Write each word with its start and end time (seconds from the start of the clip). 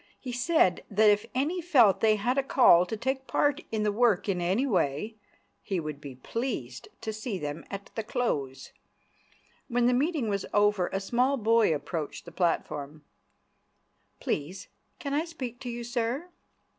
He 0.19 0.31
said 0.31 0.83
that 0.89 1.11
if 1.11 1.27
any 1.35 1.61
felt 1.61 1.99
they 1.99 2.15
had 2.15 2.39
a 2.39 2.41
call 2.41 2.87
to 2.87 2.97
take 2.97 3.27
part 3.27 3.61
in 3.71 3.83
the 3.83 3.91
work 3.91 4.27
in 4.27 4.41
any 4.41 4.65
way, 4.65 5.13
he 5.61 5.79
would 5.79 6.01
be 6.01 6.15
pleased 6.15 6.87
to 7.01 7.13
see 7.13 7.37
them 7.37 7.63
at 7.69 7.91
the 7.93 8.01
close. 8.01 8.71
When 9.67 9.85
the 9.85 9.93
meeting 9.93 10.27
was 10.27 10.47
over, 10.55 10.87
a 10.87 10.99
small 10.99 11.37
boy 11.37 11.71
approached 11.71 12.25
the 12.25 12.31
platform. 12.31 13.05
"Please 14.19 14.69
can 14.97 15.13
I 15.13 15.23
speak 15.23 15.59
to 15.59 15.69
you, 15.69 15.83
sir?" 15.83 16.29